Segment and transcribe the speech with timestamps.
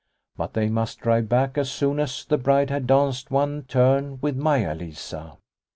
[0.35, 4.35] But they must drive back as soon as the bride had danced one turn with
[4.35, 5.37] Mai a Lisa.